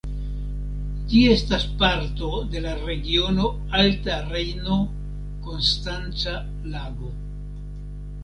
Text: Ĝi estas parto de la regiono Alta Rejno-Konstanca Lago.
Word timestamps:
Ĝi 1.09 1.19
estas 1.33 1.65
parto 1.81 2.29
de 2.53 2.63
la 2.63 2.71
regiono 2.85 3.49
Alta 3.81 4.15
Rejno-Konstanca 4.31 6.33
Lago. 6.73 7.11